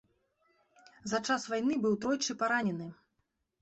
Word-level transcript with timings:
За 1.13 1.21
час 1.27 1.47
вайны 1.53 1.73
быў 1.87 1.93
тройчы 2.07 2.41
паранены. 2.45 2.93